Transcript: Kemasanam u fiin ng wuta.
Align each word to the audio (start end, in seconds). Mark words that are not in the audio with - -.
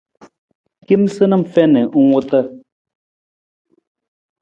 Kemasanam 0.85 1.41
u 1.45 1.49
fiin 1.53 1.73
ng 2.01 2.09
wuta. 2.11 2.41